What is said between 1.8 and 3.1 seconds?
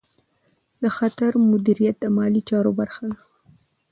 د مالي چارو برخه